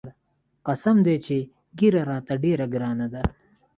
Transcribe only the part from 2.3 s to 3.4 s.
ډېره ګرانه ده.